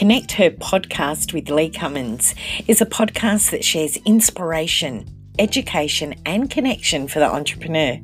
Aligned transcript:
Connect 0.00 0.32
Her 0.32 0.48
podcast 0.48 1.34
with 1.34 1.50
Lee 1.50 1.68
Cummins 1.68 2.34
is 2.66 2.80
a 2.80 2.86
podcast 2.86 3.50
that 3.50 3.62
shares 3.62 3.98
inspiration, 4.06 5.06
education, 5.38 6.14
and 6.24 6.50
connection 6.50 7.06
for 7.06 7.18
the 7.18 7.30
entrepreneur. 7.30 8.00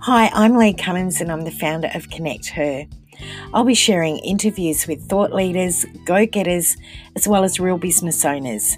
Hi, 0.00 0.26
I'm 0.34 0.54
Lee 0.58 0.74
Cummins 0.74 1.22
and 1.22 1.32
I'm 1.32 1.44
the 1.44 1.50
founder 1.50 1.90
of 1.94 2.10
Connect 2.10 2.48
Her. 2.48 2.84
I'll 3.54 3.64
be 3.64 3.74
sharing 3.74 4.18
interviews 4.18 4.86
with 4.86 5.08
thought 5.08 5.32
leaders, 5.32 5.86
go 6.04 6.26
getters, 6.26 6.76
as 7.16 7.26
well 7.26 7.42
as 7.42 7.58
real 7.58 7.78
business 7.78 8.22
owners. 8.26 8.76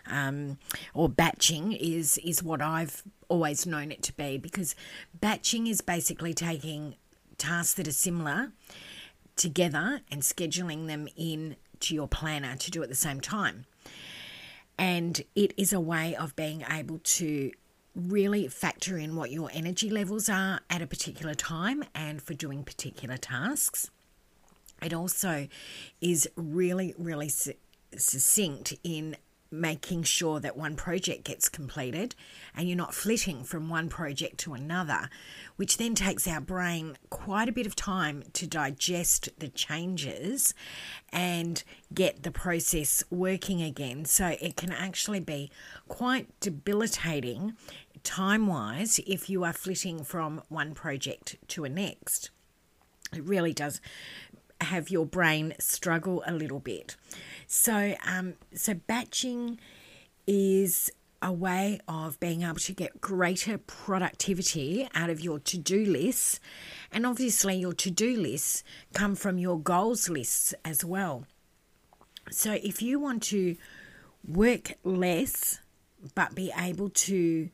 um, 0.07 0.59
or 0.95 1.09
batching 1.09 1.73
is 1.73 2.19
is 2.19 2.43
what 2.43 2.61
I've 2.61 3.03
always 3.29 3.67
known 3.67 3.93
it 3.93 4.03
to 4.05 4.13
be 4.15 4.39
because 4.39 4.75
batching 5.21 5.67
is 5.67 5.81
basically 5.81 6.35
taking 6.35 6.97
tasks 7.37 7.75
that 7.75 7.87
are 7.87 7.93
similar 7.93 8.53
together 9.37 10.01
and 10.11 10.23
scheduling 10.23 10.89
them 10.89 11.09
in 11.17 11.57
to 11.81 11.95
your 11.95 12.09
planner 12.09 12.57
to 12.57 12.71
do 12.71 12.83
at 12.83 12.89
the 12.89 12.95
same 12.95 13.21
time. 13.21 13.65
And 14.77 15.23
it 15.35 15.55
is 15.57 15.73
a 15.73 15.81
way 15.81 16.15
of 16.15 16.35
being 16.37 16.65
able 16.71 16.99
to 16.99 17.53
really 17.95 18.47
factor 18.49 18.97
in 18.97 19.17
what 19.17 19.31
your 19.31 19.51
energy 19.53 19.91
levels 19.91 20.29
are 20.29 20.61
at 20.71 20.83
a 20.83 20.87
particular 20.87 21.35
time 21.35 21.85
and 21.95 22.23
for 22.23 22.35
doing 22.35 22.63
particular 22.63 23.17
tasks. 23.17 23.91
It 24.83 24.93
also 24.93 25.49
is 26.01 26.29
really, 26.37 26.95
really 26.99 27.31
succinct 27.97 28.75
in 28.85 29.17
making 29.51 30.03
sure 30.03 30.41
that 30.41 30.57
one 30.57 30.77
project 30.77 31.25
gets 31.25 31.49
completed 31.49 32.15
and 32.55 32.69
you're 32.69 32.77
not 32.77 32.95
flitting 32.95 33.43
from 33.45 33.69
one 33.69 33.89
project 33.89 34.39
to 34.39 34.53
another, 34.53 35.09
which 35.57 35.79
then 35.79 35.95
takes 35.95 36.29
our 36.29 36.41
brain 36.41 36.97
quite 37.09 37.49
a 37.49 37.53
bit 37.53 37.67
of 37.67 37.75
time 37.75 38.23
to 38.33 38.47
digest 38.47 39.29
the 39.39 39.49
changes 39.49 40.55
and 41.11 41.65
get 41.93 42.23
the 42.23 42.31
process 42.31 43.03
working 43.11 43.63
again. 43.63 44.05
So 44.05 44.37
it 44.41 44.57
can 44.57 44.71
actually 44.71 45.21
be 45.21 45.51
quite 45.89 46.29
debilitating 46.41 47.55
time 48.03 48.47
wise 48.47 49.01
if 49.07 49.31
you 49.31 49.45
are 49.45 49.53
flitting 49.53 50.05
from 50.05 50.43
one 50.49 50.75
project 50.75 51.37
to 51.49 51.65
a 51.65 51.69
next. 51.69 52.31
It 53.15 53.25
really 53.25 53.55
does 53.55 53.81
have 54.61 54.91
your 54.91 55.07
brain 55.07 55.55
struggle 55.59 56.23
a 56.27 56.33
little 56.33 56.61
bit. 56.61 56.97
So, 57.47 57.95
um, 58.07 58.35
so 58.55 58.75
batching 58.75 59.59
is 60.27 60.91
a 61.21 61.33
way 61.33 61.81
of 61.89 62.21
being 62.21 62.43
able 62.43 62.55
to 62.55 62.73
get 62.73 63.01
greater 63.01 63.59
productivity 63.59 64.89
out 64.95 65.11
of 65.11 65.21
your 65.21 65.39
to-do 65.39 65.85
lists, 65.85 66.39
and 66.93 67.07
obviously 67.07 67.57
your 67.57 67.73
to-do 67.73 68.17
lists 68.17 68.63
come 68.95 69.15
from 69.15 69.39
your 69.39 69.59
goals 69.59 70.09
lists 70.09 70.55
as 70.65 70.85
well. 70.85 71.25
So, 72.31 72.53
if 72.53 72.83
you 72.83 73.01
want 73.01 73.23
to 73.25 73.57
work 74.27 74.75
less 74.85 75.61
but 76.15 76.35
be 76.35 76.53
able 76.57 76.91
to 76.91 77.49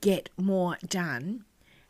get 0.00 0.28
more 0.36 0.76
done, 0.86 1.44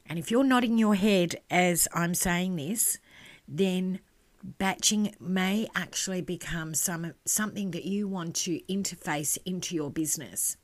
and 0.06 0.18
if 0.18 0.30
you're 0.30 0.44
nodding 0.44 0.78
your 0.78 0.94
head 0.94 1.36
as 1.50 1.88
I'm 1.92 2.14
saying 2.14 2.56
this, 2.56 2.98
then 3.46 4.00
batching 4.42 5.14
may 5.20 5.68
actually 5.74 6.22
become 6.22 6.74
some 6.74 7.14
something 7.26 7.70
that 7.72 7.84
you 7.84 8.08
want 8.08 8.34
to 8.36 8.60
interface 8.68 9.38
into 9.44 9.74
your 9.74 9.90
business. 9.90 10.56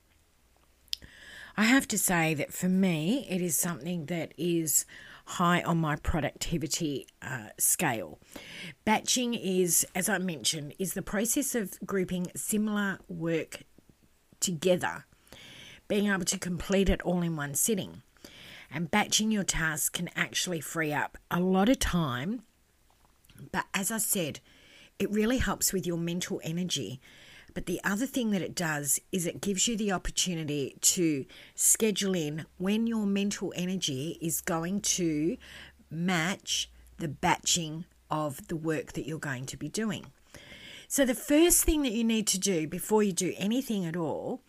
I 1.56 1.64
have 1.64 1.88
to 1.88 1.98
say 1.98 2.34
that 2.34 2.52
for 2.52 2.68
me, 2.68 3.26
it 3.30 3.40
is 3.40 3.58
something 3.58 4.06
that 4.06 4.34
is 4.36 4.84
high 5.24 5.62
on 5.62 5.78
my 5.78 5.96
productivity 5.96 7.06
uh, 7.22 7.48
scale. 7.58 8.18
Batching 8.84 9.34
is, 9.34 9.86
as 9.94 10.08
I 10.08 10.18
mentioned, 10.18 10.74
is 10.78 10.92
the 10.92 11.02
process 11.02 11.54
of 11.54 11.78
grouping 11.84 12.26
similar 12.36 12.98
work 13.08 13.62
together, 14.38 15.06
being 15.88 16.08
able 16.08 16.26
to 16.26 16.38
complete 16.38 16.88
it 16.88 17.02
all 17.02 17.22
in 17.22 17.36
one 17.36 17.54
sitting. 17.54 18.02
And 18.70 18.90
batching 18.90 19.30
your 19.30 19.44
tasks 19.44 19.88
can 19.88 20.10
actually 20.14 20.60
free 20.60 20.92
up 20.92 21.16
a 21.30 21.40
lot 21.40 21.68
of 21.68 21.78
time 21.78 22.42
but 23.52 23.66
as 23.74 23.90
I 23.90 23.98
said, 23.98 24.40
it 24.98 25.10
really 25.10 25.38
helps 25.38 25.72
with 25.72 25.86
your 25.86 25.98
mental 25.98 26.40
energy. 26.42 27.00
But 27.54 27.66
the 27.66 27.80
other 27.84 28.06
thing 28.06 28.32
that 28.32 28.42
it 28.42 28.54
does 28.54 29.00
is 29.12 29.26
it 29.26 29.40
gives 29.40 29.66
you 29.66 29.76
the 29.76 29.92
opportunity 29.92 30.76
to 30.80 31.24
schedule 31.54 32.14
in 32.14 32.44
when 32.58 32.86
your 32.86 33.06
mental 33.06 33.52
energy 33.56 34.18
is 34.20 34.40
going 34.40 34.80
to 34.82 35.38
match 35.90 36.70
the 36.98 37.08
batching 37.08 37.86
of 38.10 38.48
the 38.48 38.56
work 38.56 38.92
that 38.92 39.06
you're 39.06 39.18
going 39.18 39.46
to 39.46 39.56
be 39.56 39.68
doing. 39.68 40.06
So, 40.88 41.04
the 41.04 41.14
first 41.14 41.64
thing 41.64 41.82
that 41.82 41.92
you 41.92 42.04
need 42.04 42.26
to 42.28 42.38
do 42.38 42.66
before 42.68 43.02
you 43.02 43.12
do 43.12 43.34
anything 43.36 43.84
at 43.84 43.96
all 43.96 44.40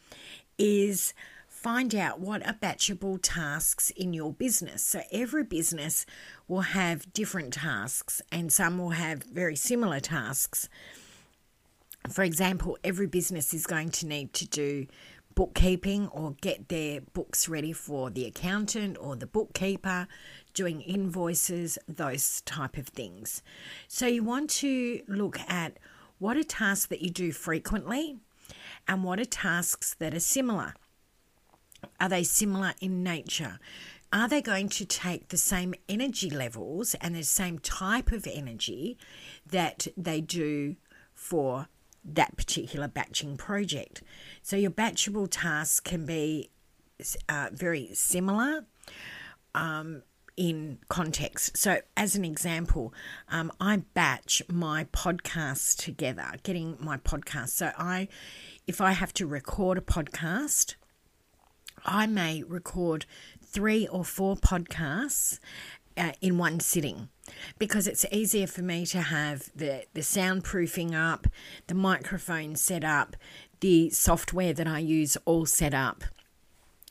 is 0.57 1.13
find 1.57 1.95
out 1.95 2.19
what 2.19 2.45
are 2.45 2.53
batchable 2.53 3.19
tasks 3.21 3.89
in 3.89 4.13
your 4.13 4.31
business. 4.31 4.83
So 4.83 5.01
every 5.11 5.43
business 5.43 6.05
will 6.47 6.61
have 6.61 7.11
different 7.13 7.53
tasks, 7.53 8.21
and 8.31 8.53
some 8.53 8.77
will 8.77 8.91
have 8.91 9.23
very 9.23 9.55
similar 9.55 9.99
tasks. 9.99 10.69
For 12.09 12.23
example, 12.23 12.77
every 12.83 13.07
business 13.07 13.53
is 13.53 13.65
going 13.65 13.89
to 13.89 14.05
need 14.05 14.33
to 14.33 14.47
do 14.47 14.85
bookkeeping 15.33 16.07
or 16.09 16.35
get 16.41 16.69
their 16.69 17.01
books 17.01 17.49
ready 17.49 17.73
for 17.73 18.11
the 18.11 18.25
accountant 18.25 18.97
or 18.99 19.15
the 19.15 19.27
bookkeeper, 19.27 20.07
doing 20.53 20.81
invoices, 20.81 21.77
those 21.87 22.41
type 22.41 22.77
of 22.77 22.87
things. 22.87 23.41
So 23.87 24.05
you 24.05 24.23
want 24.23 24.51
to 24.61 25.01
look 25.07 25.39
at 25.47 25.77
what 26.19 26.37
are 26.37 26.43
tasks 26.43 26.85
that 26.87 27.01
you 27.01 27.09
do 27.09 27.31
frequently 27.31 28.17
and 28.87 29.03
what 29.03 29.19
are 29.19 29.25
tasks 29.25 29.95
that 29.99 30.13
are 30.13 30.19
similar. 30.19 30.75
Are 31.99 32.09
they 32.09 32.23
similar 32.23 32.73
in 32.81 33.03
nature? 33.03 33.59
Are 34.11 34.27
they 34.27 34.41
going 34.41 34.69
to 34.69 34.85
take 34.85 35.29
the 35.29 35.37
same 35.37 35.73
energy 35.89 36.29
levels 36.29 36.95
and 36.95 37.15
the 37.15 37.23
same 37.23 37.59
type 37.59 38.11
of 38.11 38.25
energy 38.25 38.97
that 39.45 39.87
they 39.97 40.21
do 40.21 40.77
for 41.13 41.67
that 42.05 42.37
particular 42.37 42.87
batching 42.87 43.35
project? 43.35 44.01
So, 44.41 44.55
your 44.55 44.71
batchable 44.71 45.27
tasks 45.29 45.81
can 45.81 46.05
be 46.05 46.49
uh, 47.27 47.49
very 47.51 47.89
similar. 47.93 48.65
Um, 49.53 50.03
in 50.37 50.77
context. 50.87 51.57
So, 51.57 51.81
as 51.97 52.15
an 52.15 52.23
example, 52.23 52.93
um, 53.29 53.51
I 53.59 53.77
batch 53.95 54.43
my 54.47 54.85
podcasts 54.85 55.75
together, 55.75 56.33
getting 56.43 56.77
my 56.79 56.97
podcast. 56.97 57.49
So, 57.49 57.71
I, 57.75 58.07
if 58.67 58.79
I 58.79 58.91
have 58.91 59.13
to 59.15 59.25
record 59.25 59.79
a 59.79 59.81
podcast, 59.81 60.75
I 61.87 62.05
may 62.05 62.43
record 62.43 63.05
three 63.41 63.87
or 63.87 64.03
four 64.03 64.35
podcasts 64.35 65.39
uh, 65.95 66.11
in 66.21 66.37
one 66.37 66.59
sitting 66.59 67.07
because 67.57 67.87
it's 67.87 68.05
easier 68.11 68.45
for 68.45 68.61
me 68.61 68.85
to 68.87 69.01
have 69.01 69.49
the, 69.55 69.85
the 69.93 70.01
soundproofing 70.01 70.93
up, 70.93 71.27
the 71.67 71.73
microphone 71.73 72.55
set 72.55 72.83
up, 72.83 73.15
the 73.61 73.89
software 73.89 74.53
that 74.53 74.67
I 74.67 74.79
use 74.79 75.17
all 75.25 75.45
set 75.45 75.73
up. 75.73 76.03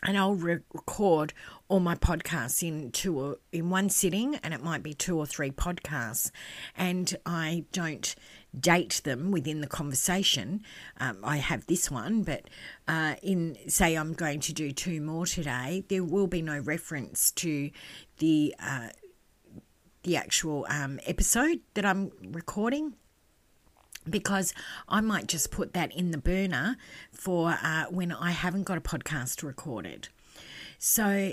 And 0.03 0.17
I'll 0.17 0.35
re- 0.35 0.61
record 0.73 1.33
all 1.69 1.81
my 1.81 1.95
podcasts 1.95 2.67
in 2.67 2.91
two 2.91 3.19
or 3.19 3.39
in 3.53 3.71
one 3.71 3.89
sitting, 3.89 4.37
and 4.37 4.55
it 4.55 4.63
might 4.63 4.83
be 4.83 4.95
two 4.95 5.19
or 5.19 5.27
three 5.27 5.51
podcasts, 5.51 6.31
and 6.77 7.17
I 7.25 7.65
don't 7.73 8.15
date 8.59 9.01
them 9.05 9.31
within 9.31 9.61
the 9.61 9.67
conversation. 9.67 10.63
Um, 10.99 11.19
I 11.23 11.39
have 11.39 11.67
this 11.67 11.91
one, 11.91 12.23
but 12.23 12.49
uh, 12.89 13.17
in 13.23 13.57
say 13.69 13.95
I'm 13.95 14.15
going 14.15 14.41
to 14.41 14.53
do 14.53 14.73
two 14.73 15.01
more 15.01 15.27
today, 15.27 15.85
there 15.89 16.05
will 16.05 16.27
be 16.27 16.43
no 16.43 16.59
reference 16.59 17.31
to 17.33 17.71
the 18.19 18.55
uh, 18.59 18.89
the 20.03 20.17
actual 20.17 20.67
um, 20.71 21.01
episode 21.05 21.61
that 21.75 21.85
I'm 21.85 22.13
recording 22.31 22.95
because 24.09 24.55
I 24.89 25.01
might 25.01 25.27
just 25.27 25.51
put 25.51 25.75
that 25.75 25.93
in 25.95 26.13
the 26.13 26.19
burner 26.19 26.77
for 27.13 27.59
uh, 27.61 27.87
when 27.91 28.13
I 28.13 28.31
haven't 28.31 28.63
got 28.63 28.79
a 28.79 28.81
podcast 28.81 29.43
recorded. 29.43 30.09
So, 30.79 31.33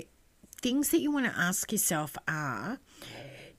things 0.60 0.90
that 0.90 1.00
you 1.00 1.12
want 1.12 1.26
to 1.26 1.38
ask 1.38 1.70
yourself 1.70 2.16
are 2.26 2.78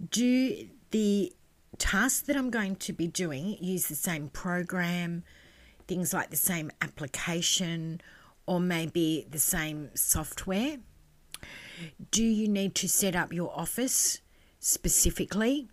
do 0.09 0.67
the 0.91 1.31
tasks 1.75 2.21
that 2.27 2.35
I'm 2.35 2.49
going 2.49 2.75
to 2.77 2.93
be 2.93 3.07
doing 3.07 3.57
use 3.61 3.87
the 3.87 3.95
same 3.95 4.29
program, 4.29 5.23
things 5.87 6.13
like 6.13 6.29
the 6.29 6.35
same 6.35 6.71
application, 6.81 8.01
or 8.45 8.59
maybe 8.59 9.25
the 9.29 9.39
same 9.39 9.89
software? 9.95 10.77
Do 12.11 12.23
you 12.23 12.47
need 12.47 12.75
to 12.75 12.87
set 12.87 13.15
up 13.15 13.33
your 13.33 13.51
office 13.57 14.21
specifically 14.59 15.67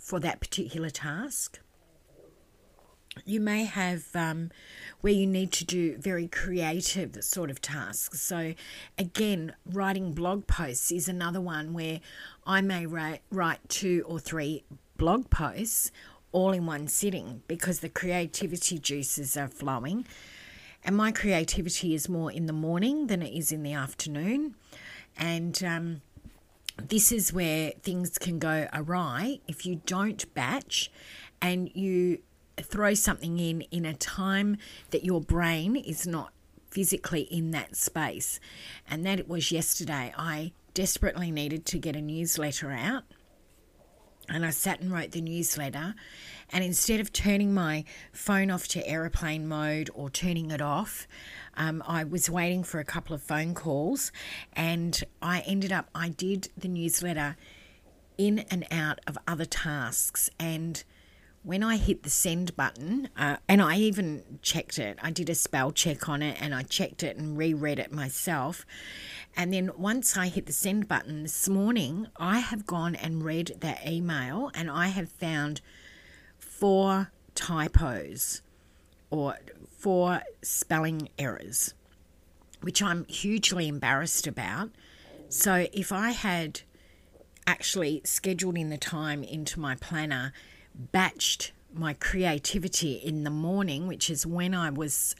for 0.00 0.18
that 0.20 0.40
particular 0.40 0.90
task? 0.90 1.60
you 3.24 3.40
may 3.40 3.64
have 3.64 4.04
um, 4.14 4.50
where 5.00 5.12
you 5.12 5.26
need 5.26 5.52
to 5.52 5.64
do 5.64 5.96
very 5.96 6.28
creative 6.28 7.16
sort 7.22 7.50
of 7.50 7.60
tasks. 7.60 8.20
So, 8.20 8.54
again, 8.96 9.54
writing 9.66 10.12
blog 10.12 10.46
posts 10.46 10.90
is 10.92 11.08
another 11.08 11.40
one 11.40 11.72
where 11.72 12.00
I 12.46 12.60
may 12.60 12.86
write, 12.86 13.20
write 13.30 13.60
two 13.68 14.04
or 14.06 14.18
three 14.18 14.64
blog 14.98 15.30
posts 15.30 15.90
all 16.30 16.52
in 16.52 16.66
one 16.66 16.88
sitting 16.88 17.42
because 17.48 17.80
the 17.80 17.88
creativity 17.88 18.78
juices 18.78 19.36
are 19.36 19.48
flowing. 19.48 20.06
And 20.84 20.96
my 20.96 21.10
creativity 21.10 21.94
is 21.94 22.08
more 22.08 22.30
in 22.30 22.46
the 22.46 22.52
morning 22.52 23.06
than 23.06 23.22
it 23.22 23.36
is 23.36 23.50
in 23.50 23.62
the 23.62 23.72
afternoon. 23.72 24.54
And 25.16 25.62
um, 25.64 26.02
this 26.76 27.10
is 27.10 27.32
where 27.32 27.72
things 27.82 28.18
can 28.18 28.38
go 28.38 28.68
awry 28.72 29.40
if 29.48 29.66
you 29.66 29.80
don't 29.86 30.32
batch 30.34 30.90
and 31.40 31.70
you 31.74 32.18
throw 32.58 32.94
something 32.94 33.38
in 33.38 33.62
in 33.62 33.84
a 33.84 33.94
time 33.94 34.58
that 34.90 35.04
your 35.04 35.20
brain 35.20 35.76
is 35.76 36.06
not 36.06 36.32
physically 36.70 37.22
in 37.22 37.50
that 37.52 37.76
space. 37.76 38.40
And 38.88 39.04
that 39.06 39.18
it 39.18 39.28
was 39.28 39.50
yesterday. 39.50 40.12
I 40.16 40.52
desperately 40.74 41.30
needed 41.30 41.64
to 41.66 41.78
get 41.78 41.96
a 41.96 42.02
newsletter 42.02 42.70
out. 42.70 43.04
And 44.28 44.44
I 44.44 44.50
sat 44.50 44.80
and 44.80 44.92
wrote 44.92 45.12
the 45.12 45.20
newsletter. 45.20 45.94
And 46.50 46.64
instead 46.64 47.00
of 47.00 47.12
turning 47.12 47.52
my 47.52 47.84
phone 48.12 48.50
off 48.50 48.68
to 48.68 48.86
aeroplane 48.86 49.46
mode 49.46 49.90
or 49.94 50.10
turning 50.10 50.50
it 50.50 50.62
off, 50.62 51.06
um, 51.56 51.82
I 51.86 52.04
was 52.04 52.30
waiting 52.30 52.62
for 52.62 52.80
a 52.80 52.84
couple 52.84 53.14
of 53.14 53.22
phone 53.22 53.54
calls. 53.54 54.12
And 54.54 55.02
I 55.20 55.40
ended 55.40 55.72
up, 55.72 55.88
I 55.94 56.08
did 56.08 56.48
the 56.56 56.68
newsletter 56.68 57.36
in 58.16 58.40
and 58.50 58.66
out 58.70 59.00
of 59.06 59.16
other 59.26 59.44
tasks. 59.44 60.28
And 60.38 60.82
when 61.42 61.62
I 61.62 61.76
hit 61.76 62.02
the 62.02 62.10
send 62.10 62.56
button, 62.56 63.08
uh, 63.16 63.36
and 63.48 63.62
I 63.62 63.76
even 63.76 64.38
checked 64.42 64.78
it, 64.78 64.98
I 65.00 65.10
did 65.10 65.30
a 65.30 65.34
spell 65.34 65.70
check 65.70 66.08
on 66.08 66.20
it 66.20 66.36
and 66.40 66.54
I 66.54 66.62
checked 66.62 67.02
it 67.02 67.16
and 67.16 67.38
reread 67.38 67.78
it 67.78 67.92
myself. 67.92 68.66
And 69.36 69.52
then 69.52 69.70
once 69.76 70.16
I 70.16 70.28
hit 70.28 70.46
the 70.46 70.52
send 70.52 70.88
button 70.88 71.22
this 71.22 71.48
morning, 71.48 72.08
I 72.16 72.40
have 72.40 72.66
gone 72.66 72.94
and 72.96 73.24
read 73.24 73.56
that 73.60 73.86
email 73.86 74.50
and 74.54 74.70
I 74.70 74.88
have 74.88 75.10
found 75.10 75.60
four 76.38 77.12
typos 77.34 78.42
or 79.10 79.36
four 79.78 80.22
spelling 80.42 81.08
errors, 81.18 81.74
which 82.60 82.82
I'm 82.82 83.04
hugely 83.04 83.68
embarrassed 83.68 84.26
about. 84.26 84.70
So 85.28 85.66
if 85.72 85.92
I 85.92 86.10
had 86.10 86.62
actually 87.46 88.02
scheduled 88.04 88.58
in 88.58 88.70
the 88.70 88.76
time 88.76 89.22
into 89.22 89.60
my 89.60 89.74
planner 89.76 90.32
batched 90.92 91.52
my 91.72 91.92
creativity 91.94 92.94
in 92.94 93.24
the 93.24 93.30
morning, 93.30 93.86
which 93.86 94.10
is 94.10 94.26
when 94.26 94.54
I 94.54 94.70
was, 94.70 95.14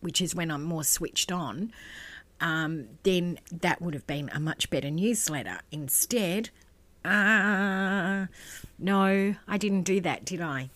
which 0.00 0.20
is 0.20 0.34
when 0.34 0.50
I'm 0.50 0.62
more 0.64 0.84
switched 0.84 1.32
on, 1.32 1.72
um, 2.40 2.88
then 3.02 3.38
that 3.52 3.80
would 3.80 3.94
have 3.94 4.06
been 4.06 4.30
a 4.32 4.40
much 4.40 4.70
better 4.70 4.90
newsletter. 4.90 5.60
Instead, 5.70 6.50
uh, 7.04 8.26
no, 8.78 9.34
I 9.48 9.58
didn't 9.58 9.82
do 9.82 10.00
that, 10.00 10.24
did 10.24 10.40
I? 10.40 10.70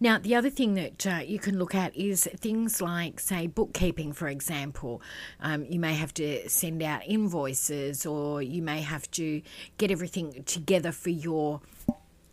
Now, 0.00 0.18
the 0.18 0.34
other 0.34 0.50
thing 0.50 0.74
that 0.74 1.06
uh, 1.06 1.20
you 1.24 1.38
can 1.38 1.58
look 1.58 1.74
at 1.74 1.96
is 1.96 2.28
things 2.38 2.82
like, 2.82 3.20
say, 3.20 3.46
bookkeeping, 3.46 4.12
for 4.12 4.28
example. 4.28 5.00
Um, 5.40 5.64
you 5.64 5.78
may 5.78 5.94
have 5.94 6.12
to 6.14 6.48
send 6.48 6.82
out 6.82 7.02
invoices 7.06 8.04
or 8.04 8.42
you 8.42 8.60
may 8.60 8.82
have 8.82 9.08
to 9.12 9.40
get 9.78 9.90
everything 9.90 10.42
together 10.44 10.90
for 10.90 11.10
your 11.10 11.60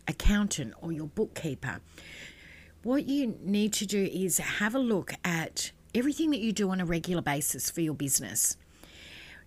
accountant 0.08 0.74
or 0.80 0.92
your 0.92 1.06
bookkeeper, 1.06 1.80
what 2.82 3.06
you 3.06 3.38
need 3.42 3.72
to 3.74 3.86
do 3.86 4.08
is 4.12 4.38
have 4.38 4.74
a 4.74 4.78
look 4.78 5.14
at 5.24 5.72
everything 5.94 6.30
that 6.30 6.40
you 6.40 6.52
do 6.52 6.70
on 6.70 6.80
a 6.80 6.84
regular 6.84 7.22
basis 7.22 7.70
for 7.70 7.80
your 7.80 7.94
business. 7.94 8.56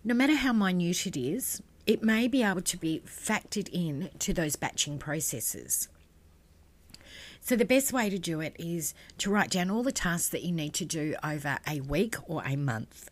No 0.03 0.13
matter 0.13 0.35
how 0.35 0.53
minute 0.53 1.07
it 1.07 1.17
is, 1.17 1.61
it 1.85 2.03
may 2.03 2.27
be 2.27 2.43
able 2.43 2.61
to 2.61 2.77
be 2.77 3.01
factored 3.05 3.69
in 3.71 4.09
to 4.19 4.33
those 4.33 4.55
batching 4.55 4.97
processes. 4.97 5.87
So, 7.41 7.55
the 7.55 7.65
best 7.65 7.93
way 7.93 8.09
to 8.09 8.17
do 8.17 8.41
it 8.41 8.55
is 8.57 8.95
to 9.19 9.29
write 9.29 9.51
down 9.51 9.69
all 9.69 9.83
the 9.83 9.91
tasks 9.91 10.29
that 10.29 10.41
you 10.41 10.51
need 10.51 10.73
to 10.75 10.85
do 10.85 11.15
over 11.23 11.59
a 11.67 11.81
week 11.81 12.15
or 12.27 12.43
a 12.43 12.55
month, 12.55 13.09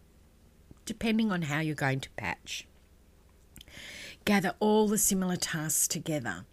depending 0.85 1.31
on 1.31 1.43
how 1.43 1.59
you're 1.59 1.75
going 1.75 1.99
to 1.99 2.09
batch. 2.17 2.65
Gather 4.25 4.55
all 4.59 4.87
the 4.87 4.97
similar 4.97 5.35
tasks 5.35 5.87
together 5.87 6.45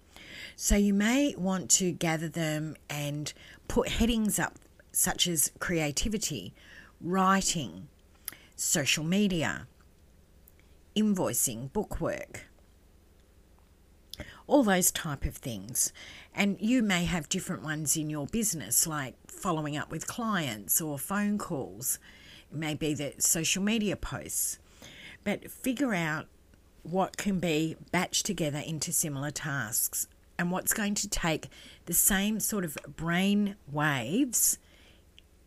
so 0.57 0.77
you 0.77 0.93
may 0.93 1.35
want 1.37 1.71
to 1.71 1.93
gather 1.93 2.29
them 2.29 2.77
and 2.89 3.33
put 3.69 3.89
headings 3.89 4.39
up, 4.39 4.59
such 4.93 5.27
as 5.27 5.53
creativity, 5.59 6.53
writing, 7.01 7.89
social 8.57 9.05
media, 9.05 9.67
invoicing, 10.97 11.73
bookwork, 11.73 12.47
all 14.47 14.63
those 14.63 14.91
type 14.91 15.25
of 15.25 15.37
things. 15.37 15.93
And 16.35 16.57
you 16.61 16.83
may 16.83 17.05
have 17.05 17.29
different 17.29 17.63
ones 17.63 17.97
in 17.97 18.11
your 18.11 18.27
business, 18.27 18.87
like 18.87 19.15
following 19.27 19.77
up 19.77 19.91
with 19.91 20.07
clients 20.07 20.81
or 20.81 20.99
phone 20.99 21.39
calls. 21.39 21.99
It 22.51 22.57
may 22.57 22.75
be 22.75 22.95
the 22.95 23.15
social 23.19 23.63
media 23.63 23.97
posts. 23.97 24.59
But 25.25 25.51
figure 25.51 25.95
out 25.95 26.27
what 26.83 27.17
can 27.17 27.39
be 27.39 27.77
batched 27.93 28.23
together 28.23 28.59
into 28.59 28.93
similar 28.93 29.31
tasks 29.31 30.09
and 30.39 30.51
what's 30.51 30.73
going 30.73 30.95
to 30.95 31.09
take 31.09 31.49
the 31.85 31.93
same 31.93 32.41
sort 32.41 32.65
of 32.65 32.77
brain 32.97 33.57
waves 33.71 34.59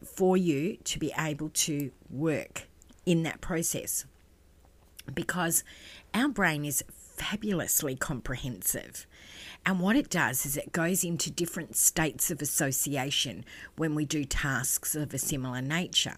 for 0.07 0.38
you 0.38 0.77
to 0.83 1.00
be 1.00 1.13
able 1.17 1.50
to 1.50 1.91
work 2.10 2.67
in 3.05 3.24
that 3.24 3.41
process. 3.41 4.05
Because 5.13 5.63
our 6.13 6.29
brain 6.29 6.65
is 6.65 6.83
fabulously 6.89 7.95
comprehensive. 7.95 9.05
And 9.65 9.79
what 9.79 9.95
it 9.95 10.10
does 10.10 10.45
is 10.45 10.57
it 10.57 10.74
goes 10.74 11.03
into 11.03 11.31
different 11.31 11.75
states 11.75 12.31
of 12.31 12.41
association 12.41 13.45
when 13.77 13.95
we 13.95 14.05
do 14.05 14.25
tasks 14.25 14.95
of 14.95 15.13
a 15.13 15.17
similar 15.17 15.62
nature. 15.62 16.17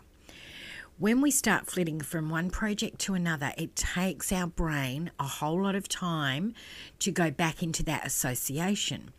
When 0.97 1.19
we 1.19 1.29
start 1.29 1.67
flitting 1.67 1.99
from 1.99 2.29
one 2.29 2.49
project 2.49 2.99
to 2.99 3.15
another, 3.15 3.51
it 3.57 3.75
takes 3.75 4.31
our 4.31 4.47
brain 4.47 5.11
a 5.19 5.27
whole 5.27 5.61
lot 5.63 5.75
of 5.75 5.89
time 5.89 6.53
to 6.99 7.11
go 7.11 7.29
back 7.29 7.61
into 7.61 7.83
that 7.83 8.07
association. 8.07 9.11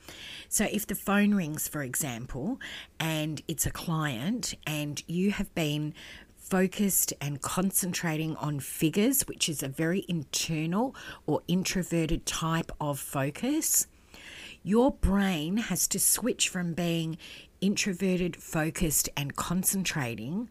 So, 0.48 0.64
if 0.72 0.86
the 0.86 0.94
phone 0.94 1.34
rings, 1.34 1.68
for 1.68 1.82
example, 1.82 2.58
and 2.98 3.42
it's 3.46 3.66
a 3.66 3.70
client, 3.70 4.54
and 4.66 5.02
you 5.06 5.32
have 5.32 5.54
been 5.54 5.92
focused 6.38 7.12
and 7.20 7.42
concentrating 7.42 8.36
on 8.36 8.60
figures, 8.60 9.28
which 9.28 9.46
is 9.46 9.62
a 9.62 9.68
very 9.68 10.06
internal 10.08 10.96
or 11.26 11.42
introverted 11.46 12.24
type 12.24 12.72
of 12.80 12.98
focus, 12.98 13.86
your 14.62 14.92
brain 14.92 15.58
has 15.58 15.86
to 15.88 15.98
switch 15.98 16.48
from 16.48 16.72
being 16.72 17.18
introverted, 17.60 18.36
focused, 18.36 19.08
and 19.16 19.36
concentrating 19.36 20.48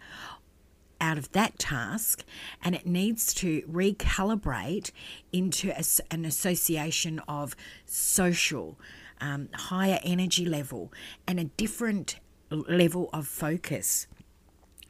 out 1.06 1.18
of 1.20 1.32
that 1.34 1.60
task 1.60 2.24
and 2.64 2.74
it 2.74 2.88
needs 2.88 3.32
to 3.36 3.62
recalibrate 3.72 4.92
into 5.32 5.70
a, 5.70 5.84
an 6.10 6.26
association 6.26 7.20
of 7.28 7.56
social, 7.86 8.80
um, 9.22 9.50
higher 9.54 10.00
energy 10.04 10.46
level, 10.46 10.92
and 11.28 11.40
a 11.40 11.44
different 11.44 12.20
level 12.50 13.10
of 13.14 13.28
focus. 13.28 14.08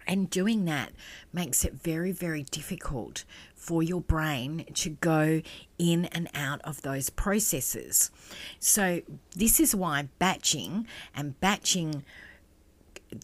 And 0.07 0.29
doing 0.29 0.65
that 0.65 0.93
makes 1.33 1.65
it 1.65 1.73
very, 1.73 2.11
very 2.11 2.43
difficult 2.43 3.25
for 3.55 3.83
your 3.83 4.01
brain 4.01 4.65
to 4.75 4.91
go 4.91 5.41
in 5.77 6.05
and 6.05 6.29
out 6.33 6.61
of 6.61 6.83
those 6.83 7.09
processes. 7.09 8.11
So, 8.59 9.01
this 9.35 9.59
is 9.59 9.73
why 9.75 10.07
batching 10.19 10.87
and 11.15 11.39
batching 11.39 12.05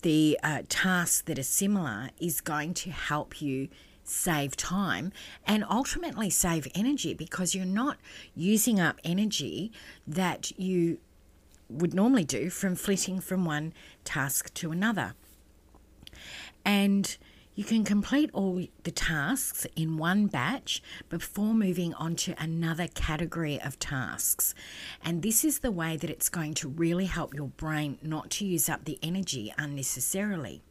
the 0.01 0.39
uh, 0.43 0.62
tasks 0.69 1.21
that 1.24 1.38
are 1.38 1.43
similar 1.43 2.10
is 2.19 2.41
going 2.41 2.74
to 2.75 2.91
help 2.91 3.41
you 3.41 3.69
save 4.03 4.57
time 4.57 5.12
and 5.45 5.63
ultimately 5.69 6.29
save 6.29 6.67
energy 6.75 7.13
because 7.13 7.55
you're 7.55 7.65
not 7.65 7.98
using 8.36 8.79
up 8.79 9.00
energy 9.03 9.71
that 10.07 10.57
you 10.60 10.98
would 11.69 11.93
normally 11.93 12.25
do 12.25 12.50
from 12.50 12.75
flitting 12.75 13.21
from 13.21 13.45
one 13.45 13.74
task 14.03 14.53
to 14.53 14.71
another. 14.71 15.13
And 16.65 17.17
you 17.62 17.68
can 17.68 17.84
complete 17.84 18.32
all 18.34 18.60
the 18.86 18.89
tasks 18.89 19.68
in 19.75 19.96
one 19.96 20.25
batch 20.25 20.82
before 21.10 21.53
moving 21.53 21.94
on 21.94 22.15
to 22.15 22.34
another 22.41 22.88
category 22.88 23.62
of 23.62 23.77
tasks. 23.77 24.56
And 25.06 25.22
this 25.22 25.46
is 25.46 25.60
the 25.60 25.70
way 25.70 25.96
that 25.96 26.10
it's 26.10 26.27
going 26.27 26.56
to 26.56 26.68
really 26.68 27.06
help 27.06 27.36
your 27.36 27.50
brain 27.50 28.00
not 28.01 28.32
to 28.32 28.48
use 28.48 28.68
up 28.68 28.86
the 28.86 28.98
energy 29.03 29.53
unnecessarily. 29.60 30.63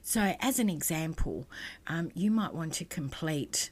So, 0.00 0.34
as 0.40 0.58
an 0.58 0.70
example, 0.70 1.46
um, 1.86 2.10
you 2.14 2.30
might 2.30 2.54
want 2.54 2.72
to 2.74 2.86
complete 2.86 3.68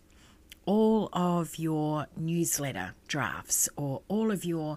all 0.67 1.09
of 1.15 1.59
your 1.59 2.07
newsletter 2.19 2.93
drafts 3.09 3.67
or 3.77 4.03
all 4.09 4.31
of 4.31 4.45
your 4.45 4.77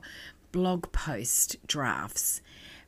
blog 0.53 0.93
post 0.93 1.57
drafts, 1.67 2.39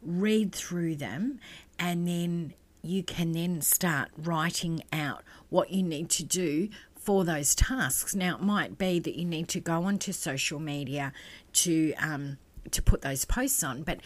read 0.02 0.54
through 0.56 0.96
them, 0.96 1.42
and 1.78 2.08
then 2.08 2.54
you 2.86 3.04
can 3.04 3.32
then 3.32 3.62
start 3.62 4.10
writing 4.18 4.84
out 4.92 5.24
what 5.50 5.72
you 5.72 5.84
need 5.84 6.10
to 6.12 6.24
do 6.24 6.70
for 6.96 7.24
those 7.24 7.54
tasks. 7.54 8.16
Now, 8.16 8.36
it 8.36 8.42
might 8.42 8.78
be 8.78 9.00
that 9.00 9.16
you 9.16 9.26
need 9.26 9.48
to 9.50 9.60
go 9.60 9.84
onto 9.84 10.12
social 10.12 10.60
media 10.60 11.14
to 11.54 11.94
um, 11.96 12.38
to 12.72 12.82
put 12.82 13.02
those 13.02 13.26
posts 13.26 13.64
on, 13.64 13.84
but 13.84 14.00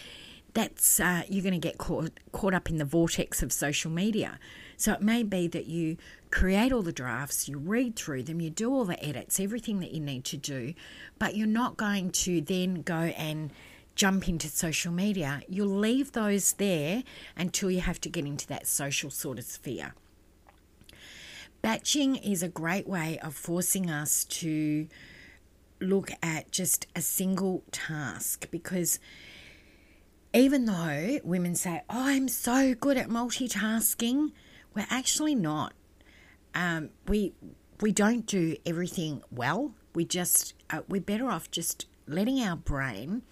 that's 0.53 0.99
uh, 0.99 1.23
you're 1.29 1.43
going 1.43 1.53
to 1.53 1.59
get 1.59 1.77
caught 1.77 2.11
caught 2.31 2.53
up 2.53 2.69
in 2.69 2.77
the 2.77 2.85
vortex 2.85 3.41
of 3.41 3.51
social 3.51 3.91
media. 3.91 4.39
So 4.75 4.93
it 4.93 5.01
may 5.01 5.23
be 5.23 5.47
that 5.47 5.67
you 5.67 5.97
create 6.31 6.71
all 6.71 6.81
the 6.81 6.91
drafts, 6.91 7.47
you 7.47 7.57
read 7.57 7.95
through 7.95 8.23
them, 8.23 8.41
you 8.41 8.49
do 8.49 8.73
all 8.73 8.85
the 8.85 9.01
edits, 9.03 9.39
everything 9.39 9.79
that 9.79 9.91
you 9.91 9.99
need 9.99 10.25
to 10.25 10.37
do, 10.37 10.73
but 11.17 11.35
you're 11.35 11.47
not 11.47 11.77
going 11.77 12.11
to 12.11 12.41
then 12.41 12.81
go 12.81 12.95
and 12.95 13.51
jump 13.99 14.29
into 14.29 14.47
social 14.47 14.93
media. 14.93 15.41
You'll 15.49 15.77
leave 15.77 16.13
those 16.13 16.53
there 16.53 17.03
until 17.35 17.69
you 17.69 17.81
have 17.81 17.99
to 17.99 18.07
get 18.07 18.25
into 18.25 18.47
that 18.47 18.65
social 18.65 19.09
sort 19.09 19.37
of 19.37 19.43
sphere. 19.43 19.93
Batching 21.61 22.15
is 22.15 22.41
a 22.41 22.47
great 22.47 22.87
way 22.87 23.19
of 23.21 23.35
forcing 23.35 23.89
us 23.89 24.23
to 24.23 24.87
look 25.81 26.11
at 26.23 26.49
just 26.49 26.87
a 26.95 27.01
single 27.01 27.61
task 27.73 28.49
because 28.51 29.01
even 30.33 30.63
though 30.63 31.19
women 31.25 31.53
say, 31.53 31.81
Oh, 31.89 32.05
I'm 32.05 32.29
so 32.29 32.73
good 32.75 32.95
at 32.95 33.09
multitasking, 33.09 34.31
we're 34.73 34.87
actually 34.89 35.35
not. 35.35 35.73
Um, 36.55 36.91
we 37.05 37.33
we 37.81 37.91
don't 37.91 38.25
do 38.25 38.55
everything 38.65 39.23
well. 39.29 39.73
We 39.93 40.05
just 40.05 40.53
uh, 40.69 40.83
we're 40.87 41.01
better 41.01 41.27
off 41.29 41.51
just 41.51 41.85
letting 42.07 42.39
our 42.41 42.55
brain 42.55 43.23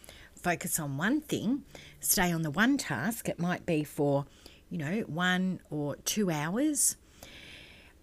focus 0.47 0.79
on 0.79 0.95
one 0.95 1.19
thing, 1.19 1.61
stay 1.99 2.31
on 2.31 2.41
the 2.41 2.49
one 2.49 2.77
task. 2.77 3.27
It 3.27 3.37
might 3.37 3.65
be 3.65 3.83
for, 3.83 4.25
you 4.69 4.77
know, 4.77 5.01
one 5.01 5.59
or 5.69 5.97
two 5.97 6.31
hours. 6.31 6.95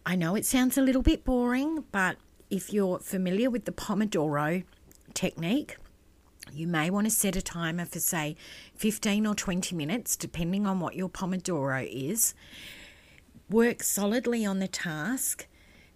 I 0.05 0.15
know 0.15 0.35
it 0.35 0.45
sounds 0.45 0.77
a 0.77 0.83
little 0.83 1.01
bit 1.01 1.25
boring, 1.25 1.85
but 1.91 2.19
if 2.51 2.71
you're 2.71 2.99
familiar 2.99 3.49
with 3.49 3.65
the 3.65 3.73
Pomodoro 3.73 4.65
technique, 5.15 5.79
you 6.53 6.69
may 6.69 6.91
want 6.91 7.07
to 7.07 7.11
set 7.11 7.35
a 7.35 7.41
timer 7.41 7.87
for, 7.87 7.99
say, 7.99 8.37
15 8.75 9.27
or 9.27 9.35
20 9.35 9.75
minutes, 9.75 10.15
depending 10.15 10.67
on 10.67 10.81
what 10.81 10.97
your 10.97 11.09
Pomodoro 11.09 11.89
is. 11.91 12.35
Work 13.49 13.83
solidly 13.83 14.45
on 14.45 14.59
the 14.59 14.69
task, 14.69 15.47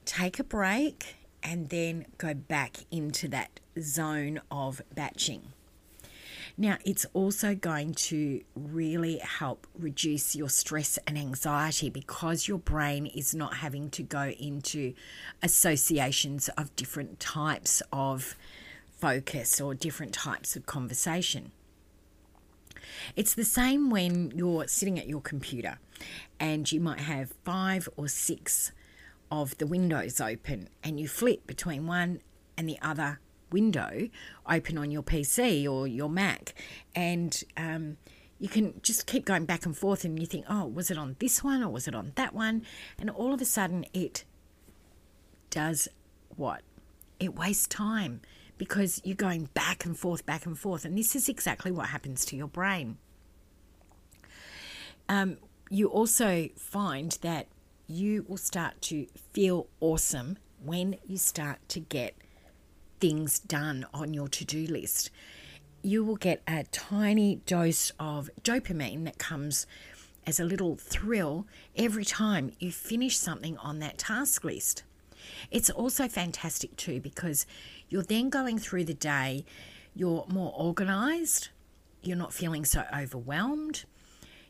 take 0.06 0.38
a 0.38 0.44
break, 0.44 1.16
and 1.42 1.68
then 1.68 2.06
go 2.16 2.32
back 2.32 2.78
into 2.90 3.28
that 3.28 3.60
zone 3.78 4.40
of 4.50 4.80
batching. 4.94 5.52
Now, 6.60 6.76
it's 6.84 7.06
also 7.14 7.54
going 7.54 7.94
to 7.94 8.42
really 8.56 9.18
help 9.18 9.68
reduce 9.78 10.34
your 10.34 10.48
stress 10.48 10.98
and 11.06 11.16
anxiety 11.16 11.88
because 11.88 12.48
your 12.48 12.58
brain 12.58 13.06
is 13.06 13.32
not 13.32 13.58
having 13.58 13.90
to 13.90 14.02
go 14.02 14.32
into 14.40 14.94
associations 15.40 16.48
of 16.58 16.74
different 16.74 17.20
types 17.20 17.80
of 17.92 18.34
focus 18.90 19.60
or 19.60 19.72
different 19.72 20.12
types 20.12 20.56
of 20.56 20.66
conversation. 20.66 21.52
It's 23.14 23.34
the 23.34 23.44
same 23.44 23.88
when 23.88 24.32
you're 24.34 24.66
sitting 24.66 24.98
at 24.98 25.06
your 25.06 25.20
computer 25.20 25.78
and 26.40 26.70
you 26.72 26.80
might 26.80 27.00
have 27.00 27.34
five 27.44 27.88
or 27.96 28.08
six 28.08 28.72
of 29.30 29.56
the 29.58 29.66
windows 29.66 30.20
open 30.20 30.68
and 30.82 30.98
you 30.98 31.06
flip 31.06 31.46
between 31.46 31.86
one 31.86 32.20
and 32.56 32.68
the 32.68 32.80
other 32.82 33.20
window 33.50 34.08
open 34.48 34.78
on 34.78 34.90
your 34.90 35.02
PC 35.02 35.70
or 35.70 35.86
your 35.86 36.08
Mac, 36.08 36.54
and 36.94 37.42
um, 37.56 37.96
you 38.38 38.48
can 38.48 38.80
just 38.82 39.06
keep 39.06 39.24
going 39.24 39.44
back 39.44 39.66
and 39.66 39.76
forth, 39.76 40.04
and 40.04 40.18
you 40.18 40.26
think, 40.26 40.44
oh, 40.48 40.66
was 40.66 40.90
it 40.90 40.98
on 40.98 41.16
this 41.18 41.42
one 41.42 41.62
or 41.62 41.70
was 41.70 41.88
it 41.88 41.94
on 41.94 42.12
that 42.14 42.34
one? 42.34 42.62
And 42.98 43.10
all 43.10 43.34
of 43.34 43.40
a 43.40 43.44
sudden, 43.44 43.86
it 43.92 44.24
does 45.50 45.88
what? 46.36 46.62
It 47.18 47.34
wastes 47.34 47.66
time 47.66 48.20
because 48.58 49.00
you're 49.04 49.16
going 49.16 49.48
back 49.54 49.84
and 49.84 49.98
forth, 49.98 50.26
back 50.26 50.46
and 50.46 50.58
forth. 50.58 50.84
And 50.84 50.96
this 50.96 51.16
is 51.16 51.28
exactly 51.28 51.70
what 51.70 51.86
happens 51.88 52.24
to 52.26 52.36
your 52.36 52.48
brain. 52.48 52.98
Um, 55.08 55.38
you 55.70 55.88
also 55.88 56.48
find 56.56 57.16
that 57.22 57.46
you 57.86 58.24
will 58.28 58.36
start 58.36 58.80
to 58.82 59.06
feel 59.32 59.66
awesome 59.80 60.36
when 60.62 60.96
you 61.06 61.16
start 61.16 61.58
to 61.68 61.80
get 61.80 62.14
things 63.00 63.38
done 63.38 63.86
on 63.92 64.14
your 64.14 64.28
to 64.28 64.44
do 64.44 64.66
list. 64.66 65.10
You 65.82 66.04
will 66.04 66.16
get 66.16 66.42
a 66.46 66.64
tiny 66.64 67.36
dose 67.46 67.92
of 67.98 68.30
dopamine 68.42 69.04
that 69.04 69.18
comes 69.18 69.66
as 70.26 70.38
a 70.38 70.44
little 70.44 70.76
thrill 70.76 71.46
every 71.76 72.04
time 72.04 72.52
you 72.58 72.70
finish 72.70 73.16
something 73.16 73.56
on 73.58 73.78
that 73.78 73.98
task 73.98 74.44
list. 74.44 74.82
It's 75.50 75.70
also 75.70 76.08
fantastic 76.08 76.76
too 76.76 77.00
because 77.00 77.46
you're 77.88 78.02
then 78.02 78.28
going 78.28 78.58
through 78.58 78.84
the 78.84 78.94
day, 78.94 79.44
you're 79.94 80.26
more 80.28 80.52
organized, 80.56 81.48
you're 82.02 82.16
not 82.16 82.32
feeling 82.32 82.64
so 82.64 82.84
overwhelmed. 82.94 83.84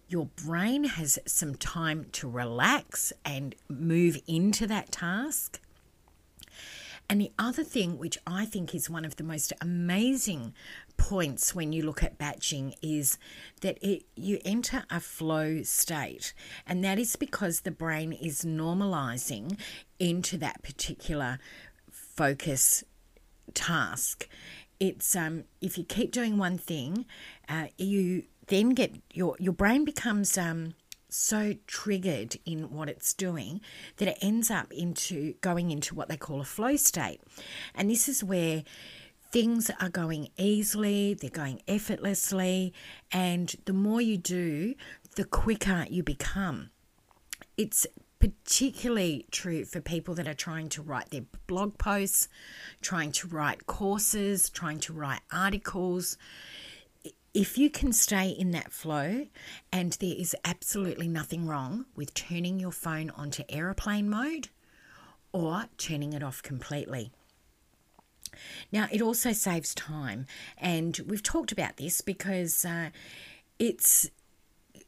Your 0.09 0.27
brain 0.27 0.85
has 0.85 1.19
some 1.27 1.55
time 1.55 2.07
to 2.13 2.29
relax 2.29 3.13
and 3.25 3.55
move 3.69 4.19
into 4.27 4.67
that 4.67 4.91
task. 4.91 5.61
And 7.11 7.23
the 7.23 7.33
other 7.39 7.65
thing, 7.65 7.97
which 7.97 8.19
I 8.27 8.45
think 8.45 8.75
is 8.75 8.91
one 8.91 9.07
of 9.07 9.17
the 9.17 9.25
most 9.25 9.53
amazing 9.63 10.53
points 10.99 11.55
when 11.55 11.73
you 11.73 11.83
look 11.83 12.03
at 12.03 12.19
batching, 12.19 12.75
is 12.83 13.17
that 13.63 13.79
it, 13.81 14.05
you 14.15 14.39
enter 14.45 14.85
a 14.91 15.01
flow 15.01 15.63
state. 15.63 16.35
And 16.67 16.85
that 16.85 16.99
is 16.99 17.17
because 17.17 17.61
the 17.61 17.71
brain 17.71 18.13
is 18.13 18.45
normalizing 18.45 19.59
into 19.99 20.37
that 20.39 20.63
particular 20.63 21.39
focus 21.91 22.85
task. 23.55 24.29
It's 24.79 25.17
um, 25.17 25.45
if 25.63 25.79
you 25.79 25.85
keep 25.85 26.13
doing 26.13 26.37
one 26.37 26.59
thing, 26.59 27.07
uh, 27.49 27.69
you 27.79 28.25
then 28.49 28.71
get 28.71 28.95
your 29.13 29.37
your 29.39 29.53
brain 29.53 29.85
becomes 29.85 30.37
um, 30.39 30.75
so 31.09 31.55
triggered 31.67 32.37
in 32.45 32.71
what 32.71 32.89
it's 32.89 33.15
doing 33.15 33.61
that 33.97 34.09
it 34.09 34.19
ends 34.21 34.51
up 34.51 34.73
into 34.73 35.35
going 35.41 35.71
into 35.71 35.95
what 35.95 36.09
they 36.09 36.17
call 36.17 36.41
a 36.41 36.45
flow 36.45 36.77
state. 36.77 37.21
And 37.75 37.91
this 37.91 38.09
is 38.09 38.23
where 38.23 38.65
things 39.31 39.71
are 39.81 39.91
going 39.91 40.29
easily, 40.37 41.15
they're 41.15 41.31
going 41.31 41.63
effortlessly, 41.69 42.73
and 43.13 43.55
the 43.67 43.73
more 43.73 44.01
you 44.01 44.17
do, 44.17 44.75
the 45.17 45.25
quicker 45.25 45.87
you 45.91 46.03
become. 46.03 46.71
It's 47.57 47.87
particularly 48.19 49.27
true 49.31 49.65
for 49.65 49.81
people 49.81 50.15
that 50.15 50.27
are 50.27 50.35
trying 50.35 50.69
to 50.71 50.83
write 50.83 51.11
their 51.11 51.25
blog 51.47 51.79
posts, 51.79 52.29
trying 52.81 53.13
to 53.13 53.29
write 53.29 53.67
courses, 53.67 54.49
trying 54.51 54.81
to 54.81 54.93
write 54.93 55.21
articles. 55.31 56.17
If 57.39 57.57
you 57.57 57.71
can 57.71 57.93
stay 57.93 58.31
in 58.31 58.51
that 58.51 58.73
flow, 58.73 59.29
and 59.71 59.93
there 60.01 60.17
is 60.19 60.35
absolutely 60.45 61.07
nothing 61.07 61.47
wrong 61.47 61.87
with 61.95 62.13
turning 62.13 62.59
your 62.59 62.73
phone 62.73 63.11
onto 63.11 63.45
aeroplane 63.49 64.11
mode 64.11 64.49
or 65.31 65.67
turning 65.77 66.15
it 66.15 66.23
off 66.25 66.43
completely. 66.43 67.13
Now, 68.73 68.89
it 68.91 69.01
also 69.01 69.31
saves 69.31 69.73
time, 69.73 70.27
and 70.57 70.99
we've 71.07 71.23
talked 71.23 71.53
about 71.53 71.77
this 71.77 72.01
because 72.01 72.65
uh, 72.65 72.91
it's 73.61 74.11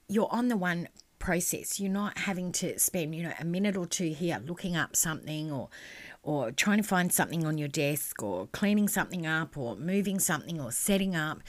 you're 0.08 0.26
on 0.32 0.48
the 0.48 0.56
one 0.56 0.88
process. 1.20 1.78
You're 1.78 1.92
not 1.92 2.18
having 2.18 2.50
to 2.50 2.76
spend, 2.80 3.14
you 3.14 3.22
know, 3.22 3.34
a 3.38 3.44
minute 3.44 3.76
or 3.76 3.86
two 3.86 4.08
here 4.08 4.42
looking 4.44 4.74
up 4.74 4.96
something 4.96 5.52
or 5.52 5.68
or 6.22 6.50
trying 6.50 6.76
to 6.78 6.82
find 6.82 7.12
something 7.12 7.46
on 7.46 7.58
your 7.58 7.68
desk 7.68 8.22
or 8.22 8.46
cleaning 8.48 8.88
something 8.88 9.26
up 9.26 9.56
or 9.56 9.76
moving 9.76 10.18
something 10.18 10.60
or 10.60 10.70
setting 10.70 11.16
up. 11.16 11.40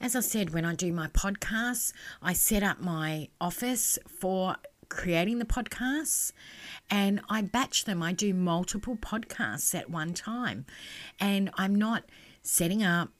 As 0.00 0.14
I 0.14 0.20
said, 0.20 0.50
when 0.50 0.64
I 0.64 0.74
do 0.74 0.92
my 0.92 1.08
podcasts, 1.08 1.92
I 2.22 2.32
set 2.32 2.62
up 2.62 2.80
my 2.80 3.28
office 3.40 3.98
for 4.08 4.56
creating 4.88 5.38
the 5.38 5.44
podcasts 5.44 6.32
and 6.90 7.20
I 7.28 7.42
batch 7.42 7.84
them. 7.84 8.02
I 8.02 8.12
do 8.12 8.34
multiple 8.34 8.96
podcasts 8.96 9.74
at 9.74 9.90
one 9.90 10.14
time 10.14 10.66
and 11.18 11.50
I'm 11.54 11.74
not 11.74 12.04
setting 12.42 12.82
up 12.82 13.10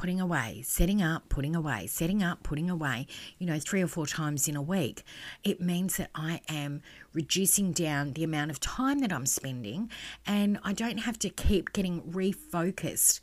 putting 0.00 0.18
away, 0.18 0.62
setting 0.64 1.02
up, 1.02 1.28
putting 1.28 1.54
away, 1.54 1.86
setting 1.86 2.22
up, 2.22 2.42
putting 2.42 2.70
away, 2.70 3.06
you 3.36 3.46
know, 3.46 3.58
three 3.58 3.82
or 3.82 3.86
four 3.86 4.06
times 4.06 4.48
in 4.48 4.56
a 4.56 4.62
week, 4.62 5.04
it 5.44 5.60
means 5.60 5.98
that 5.98 6.08
I 6.14 6.40
am 6.48 6.80
reducing 7.12 7.72
down 7.72 8.14
the 8.14 8.24
amount 8.24 8.50
of 8.50 8.58
time 8.60 9.00
that 9.00 9.12
I'm 9.12 9.26
spending 9.26 9.90
and 10.26 10.58
I 10.64 10.72
don't 10.72 11.00
have 11.00 11.18
to 11.18 11.28
keep 11.28 11.74
getting 11.74 12.00
refocused 12.00 13.20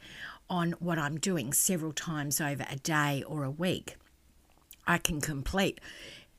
on 0.51 0.73
what 0.73 0.99
I'm 0.99 1.17
doing 1.17 1.51
several 1.51 1.93
times 1.93 2.39
over 2.39 2.67
a 2.69 2.75
day 2.75 3.23
or 3.25 3.43
a 3.43 3.49
week. 3.49 3.95
I 4.85 4.99
can 4.99 5.19
complete 5.19 5.81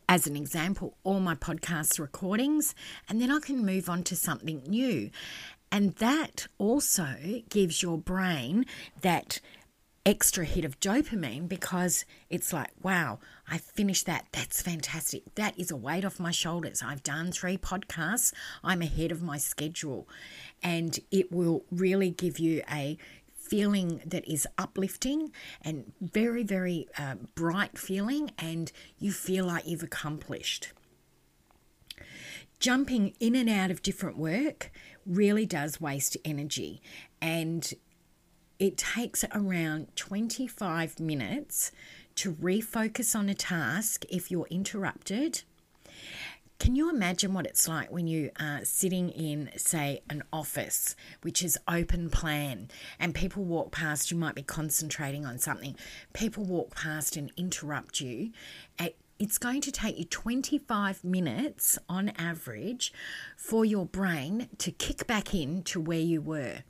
as 0.09 0.29
an 0.29 0.37
example, 0.37 0.95
all 1.03 1.19
my 1.19 1.35
podcast 1.35 1.99
recordings, 1.99 2.77
and 3.09 3.21
then 3.21 3.33
I 3.33 3.41
can 3.41 3.67
move 3.67 3.91
on 3.91 4.05
to 4.05 4.15
something 4.15 4.63
new. 4.69 5.11
And 5.71 5.97
that 5.97 6.47
also 6.59 7.43
gives 7.51 7.83
your 7.83 7.99
brain 7.99 8.65
that 9.03 9.41
extra 10.09 10.47
hit 10.47 10.65
of 10.65 10.81
dopamine 10.81 11.47
because 11.47 12.07
it's 12.31 12.51
like, 12.51 12.71
wow, 12.83 13.19
I 13.47 13.59
finished 13.59 14.07
that. 14.07 14.25
That's 14.33 14.63
fantastic. 14.63 15.23
That 15.35 15.59
is 15.61 15.71
a 15.71 15.77
weight 15.77 16.03
off 16.03 16.19
my 16.19 16.31
shoulders. 16.31 16.83
I've 16.83 17.03
done 17.03 17.31
three 17.31 17.59
podcasts. 17.59 18.33
I'm 18.65 18.81
ahead 18.81 19.13
of 19.13 19.23
my 19.23 19.37
schedule. 19.37 20.09
And 20.63 20.99
it 21.11 21.31
will 21.31 21.67
really 21.71 22.09
give 22.11 22.39
you 22.39 22.63
a 22.73 22.97
feeling 23.35 24.01
that 24.07 24.27
is 24.27 24.49
uplifting 24.57 25.31
and 25.61 25.93
very, 26.01 26.43
very 26.43 26.89
uh, 26.97 27.17
bright 27.35 27.77
feeling, 27.77 28.31
and 28.39 28.73
you 28.99 29.13
feel 29.13 29.45
like 29.45 29.67
you've 29.67 29.83
accomplished. 29.83 30.73
Jumping 32.61 33.15
in 33.21 33.37
and 33.37 33.51
out 33.51 33.71
of 33.71 33.83
different 33.83 34.17
work 34.17 34.71
really 35.05 35.45
does 35.45 35.83
waste 35.83 36.17
energy, 36.25 36.81
and 37.21 37.75
it 38.59 38.77
takes 38.77 39.25
around 39.33 39.95
25 39.97 40.99
minutes 40.99 41.71
to 42.17 42.33
refocus 42.35 43.15
on 43.15 43.29
a 43.29 43.35
task 43.35 44.05
if 44.11 44.31
you're 44.31 44.49
interrupted. 44.51 45.43
Can 46.59 46.75
you 46.75 46.91
imagine 46.91 47.35
what 47.35 47.47
it's 47.47 47.69
like 47.69 47.93
when 47.93 48.09
you 48.09 48.31
are 48.41 48.65
sitting 48.65 49.11
in, 49.11 49.51
say, 49.57 50.01
an 50.11 50.25
office 50.33 50.97
which 51.21 51.41
is 51.41 51.57
open 51.69 52.11
plan 52.11 52.69
and 52.99 53.15
people 53.15 53.45
walk 53.45 53.71
past, 53.71 54.11
you 54.11 54.17
might 54.17 54.35
be 54.35 54.43
concentrating 54.43 55.25
on 55.25 55.39
something, 55.39 55.77
people 56.13 56.43
walk 56.43 56.75
past 56.75 57.17
and 57.17 57.31
interrupt 57.37 58.01
you. 58.01 58.33
It's 59.21 59.39
going 59.39 59.61
to 59.63 59.73
take 59.73 59.99
you 59.99 60.05
25 60.05 61.05
minutes 61.05 61.79
on 61.89 62.09
average 62.11 62.93
for 63.37 63.65
your 63.65 63.87
brain 63.87 64.49
to 64.59 64.73
kick 64.73 65.07
back 65.07 65.33
in 65.35 65.63
to 65.65 65.81
where 65.81 66.01
you 66.01 66.21
were. 66.21 66.63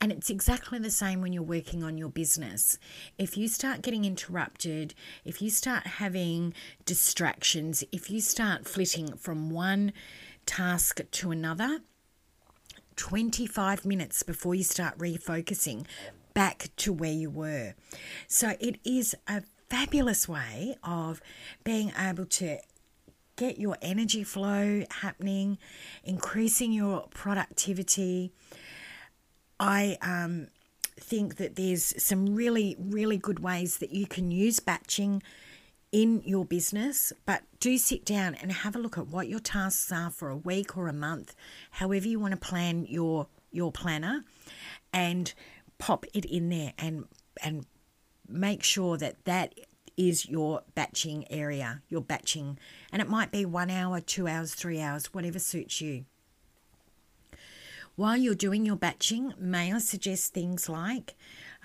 And 0.00 0.12
it's 0.12 0.30
exactly 0.30 0.78
the 0.78 0.90
same 0.90 1.22
when 1.22 1.32
you're 1.32 1.42
working 1.42 1.82
on 1.82 1.96
your 1.96 2.10
business. 2.10 2.78
If 3.18 3.36
you 3.36 3.48
start 3.48 3.82
getting 3.82 4.04
interrupted, 4.04 4.94
if 5.24 5.40
you 5.40 5.50
start 5.50 5.86
having 5.86 6.52
distractions, 6.84 7.82
if 7.92 8.10
you 8.10 8.20
start 8.20 8.68
flitting 8.68 9.16
from 9.16 9.50
one 9.50 9.92
task 10.44 11.00
to 11.10 11.30
another, 11.30 11.80
25 12.96 13.84
minutes 13.84 14.22
before 14.22 14.54
you 14.54 14.64
start 14.64 14.98
refocusing 14.98 15.86
back 16.34 16.68
to 16.76 16.92
where 16.92 17.12
you 17.12 17.30
were. 17.30 17.74
So 18.28 18.54
it 18.60 18.78
is 18.84 19.14
a 19.26 19.42
fabulous 19.68 20.28
way 20.28 20.76
of 20.82 21.20
being 21.64 21.92
able 21.98 22.26
to 22.26 22.58
get 23.36 23.58
your 23.58 23.76
energy 23.82 24.24
flow 24.24 24.84
happening, 24.90 25.58
increasing 26.04 26.72
your 26.72 27.06
productivity, 27.14 28.32
I 29.58 29.98
um, 30.02 30.48
think 30.98 31.36
that 31.36 31.56
there's 31.56 32.02
some 32.02 32.34
really, 32.34 32.76
really 32.78 33.16
good 33.16 33.40
ways 33.40 33.78
that 33.78 33.92
you 33.92 34.06
can 34.06 34.30
use 34.30 34.60
batching 34.60 35.22
in 35.92 36.22
your 36.24 36.44
business, 36.44 37.12
but 37.24 37.42
do 37.60 37.78
sit 37.78 38.04
down 38.04 38.34
and 38.34 38.52
have 38.52 38.76
a 38.76 38.78
look 38.78 38.98
at 38.98 39.06
what 39.08 39.28
your 39.28 39.38
tasks 39.38 39.90
are 39.92 40.10
for 40.10 40.28
a 40.28 40.36
week 40.36 40.76
or 40.76 40.88
a 40.88 40.92
month, 40.92 41.34
however 41.70 42.06
you 42.06 42.18
want 42.18 42.32
to 42.32 42.36
plan 42.36 42.84
your 42.86 43.28
your 43.50 43.72
planner, 43.72 44.24
and 44.92 45.32
pop 45.78 46.04
it 46.12 46.24
in 46.24 46.48
there 46.48 46.72
and 46.78 47.06
and 47.42 47.64
make 48.28 48.62
sure 48.62 48.98
that 48.98 49.24
that 49.24 49.54
is 49.96 50.26
your 50.26 50.62
batching 50.74 51.30
area, 51.30 51.80
your 51.88 52.02
batching, 52.02 52.58
and 52.92 53.00
it 53.00 53.08
might 53.08 53.30
be 53.30 53.46
one 53.46 53.70
hour, 53.70 54.00
two 54.00 54.28
hours, 54.28 54.54
three 54.54 54.80
hours, 54.80 55.14
whatever 55.14 55.38
suits 55.38 55.80
you. 55.80 56.04
While 57.96 58.18
you're 58.18 58.34
doing 58.34 58.66
your 58.66 58.76
batching, 58.76 59.32
may 59.38 59.72
I 59.72 59.78
suggest 59.78 60.34
things 60.34 60.68
like, 60.68 61.14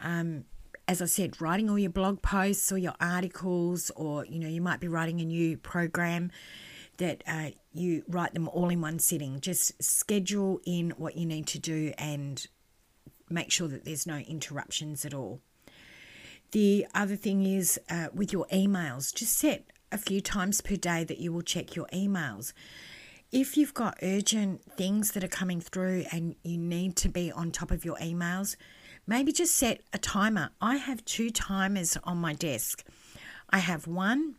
um, 0.02 0.46
as 0.88 1.02
I 1.02 1.06
said, 1.06 1.42
writing 1.42 1.70
all 1.70 1.78
your 1.78 1.92
blog 1.92 2.22
posts 2.22 2.72
or 2.72 2.78
your 2.78 2.96
articles, 3.02 3.92
or 3.98 4.26
you 4.26 4.40
know, 4.40 4.48
you 4.48 4.62
might 4.62 4.80
be 4.80 4.88
writing 4.88 5.20
a 5.20 5.26
new 5.26 5.58
program 5.58 6.32
that 6.98 7.22
uh, 7.28 7.50
you 7.74 8.04
write 8.08 8.34
them 8.34 8.48
all 8.48 8.70
in 8.70 8.80
one 8.80 8.98
sitting. 8.98 9.42
Just 9.42 9.84
schedule 9.84 10.62
in 10.66 10.92
what 10.92 11.18
you 11.18 11.26
need 11.26 11.48
to 11.48 11.60
do 11.60 11.92
and 11.98 12.48
make 13.30 13.52
sure 13.52 13.68
that 13.68 13.84
there's 13.84 14.08
no 14.08 14.18
interruptions 14.20 15.04
at 15.04 15.14
all. 15.14 15.42
The 16.52 16.88
other 16.96 17.18
thing 17.18 17.46
is 17.46 17.78
uh, 17.90 18.08
with 18.14 18.32
your 18.32 18.48
emails, 18.54 19.14
just 19.14 19.38
set 19.38 19.66
a 19.92 19.98
few 19.98 20.22
times 20.22 20.62
per 20.62 20.78
day 20.78 21.04
that 21.04 21.18
you 21.18 21.34
will 21.34 21.42
check 21.42 21.76
your 21.76 21.88
emails 21.88 22.54
if 23.32 23.56
you've 23.56 23.74
got 23.74 23.98
urgent 24.02 24.62
things 24.76 25.12
that 25.12 25.24
are 25.24 25.30
coming 25.30 25.62
through 25.62 26.06
and 26.12 26.36
you 26.44 26.58
need 26.58 26.96
to 26.98 27.10
be 27.10 27.32
on 27.32 27.52
top 27.52 27.72
of 27.72 27.86
your 27.86 27.96
emails, 27.98 28.56
maybe 29.08 29.32
just 29.32 29.56
set 29.56 29.82
a 29.94 29.98
timer. 29.98 30.50
I 30.60 30.76
have 30.76 31.04
two 31.06 31.30
timers 31.30 31.98
on 32.04 32.18
my 32.18 32.34
desk. 32.34 32.84
I 33.50 33.60
have 33.60 33.88
one 33.88 34.36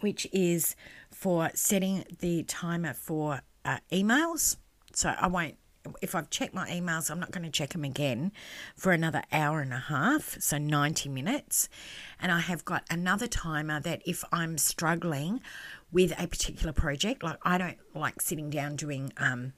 which 0.00 0.26
is 0.32 0.76
for 1.10 1.50
setting 1.54 2.04
the 2.20 2.44
timer 2.44 2.92
for 2.92 3.40
uh, 3.64 3.78
emails. 3.90 4.56
So 4.94 5.14
I 5.18 5.26
won't, 5.26 5.56
if 6.02 6.14
I've 6.14 6.30
checked 6.30 6.54
my 6.54 6.68
emails, 6.68 7.10
I'm 7.10 7.18
not 7.18 7.30
going 7.30 7.44
to 7.44 7.50
check 7.50 7.70
them 7.70 7.84
again 7.84 8.32
for 8.76 8.92
another 8.92 9.22
hour 9.32 9.60
and 9.60 9.72
a 9.72 9.78
half, 9.78 10.36
so 10.40 10.58
90 10.58 11.08
minutes. 11.08 11.68
And 12.20 12.30
I 12.30 12.40
have 12.40 12.64
got 12.64 12.84
another 12.90 13.26
timer 13.26 13.80
that 13.80 14.02
if 14.06 14.22
I'm 14.32 14.58
struggling 14.58 15.40
with 15.92 16.12
a 16.18 16.26
particular 16.26 16.72
project. 16.72 17.22
Like 17.22 17.38
I 17.42 17.58
don't 17.58 17.78
like 17.94 18.20
sitting 18.20 18.50
down 18.50 18.76
doing 18.76 19.12
um, 19.16 19.52